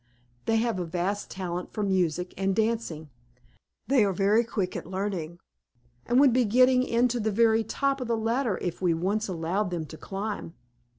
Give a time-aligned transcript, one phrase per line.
[0.47, 3.11] They have a vast talent for music and dancing;
[3.85, 5.37] they are very quick at learning,
[6.07, 9.69] and would be getting to the very top of the ladder if we once allowed
[9.69, 10.55] them to climb.